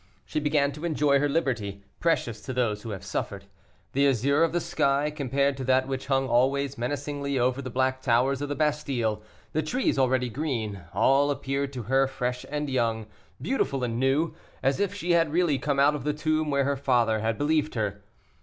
[0.25, 3.45] She began to enjoy her liberty, precious to those who have suffered.
[3.93, 8.01] The azure of the sky, compared to that which hung always menacingly over the black
[8.01, 9.21] towers of the Bastile,
[9.53, 13.05] the trees already green, all appeared to her fresh and young,
[13.39, 14.33] beautiful and new,
[14.63, 17.75] as if she had really come out of the tomb where her father had believed
[17.75, 18.01] her.